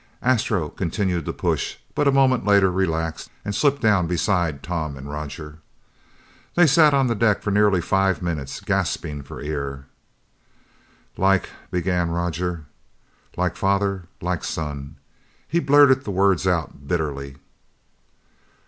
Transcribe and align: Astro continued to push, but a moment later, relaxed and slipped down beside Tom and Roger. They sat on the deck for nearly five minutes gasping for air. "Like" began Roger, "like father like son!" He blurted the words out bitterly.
Astro 0.23 0.69
continued 0.69 1.25
to 1.25 1.31
push, 1.31 1.77
but 1.93 2.07
a 2.07 2.11
moment 2.11 2.43
later, 2.43 2.71
relaxed 2.71 3.29
and 3.45 3.53
slipped 3.53 3.83
down 3.83 4.07
beside 4.07 4.63
Tom 4.63 4.97
and 4.97 5.07
Roger. 5.07 5.59
They 6.55 6.65
sat 6.65 6.95
on 6.95 7.05
the 7.05 7.13
deck 7.13 7.43
for 7.43 7.51
nearly 7.51 7.81
five 7.81 8.19
minutes 8.19 8.61
gasping 8.61 9.21
for 9.21 9.41
air. 9.41 9.85
"Like" 11.17 11.49
began 11.69 12.09
Roger, 12.09 12.65
"like 13.37 13.55
father 13.55 14.05
like 14.23 14.43
son!" 14.43 14.95
He 15.47 15.59
blurted 15.59 16.03
the 16.03 16.09
words 16.09 16.47
out 16.47 16.87
bitterly. 16.87 17.35